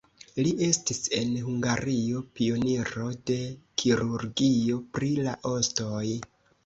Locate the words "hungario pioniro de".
1.49-3.37